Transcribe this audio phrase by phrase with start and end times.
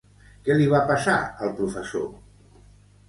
[0.47, 1.15] Què li va passar
[1.49, 2.11] al professor?